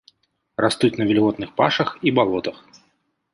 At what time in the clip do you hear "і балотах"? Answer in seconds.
2.09-2.57